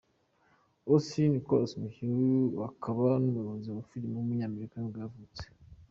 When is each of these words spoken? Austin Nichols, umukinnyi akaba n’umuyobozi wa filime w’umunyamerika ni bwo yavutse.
Austin 0.91 1.27
Nichols, 1.31 1.71
umukinnyi 1.77 2.31
akaba 2.67 3.05
n’umuyobozi 3.21 3.67
wa 3.69 3.83
filime 3.89 4.15
w’umunyamerika 4.17 4.75
ni 4.77 4.89
bwo 4.89 4.99
yavutse. 5.05 5.43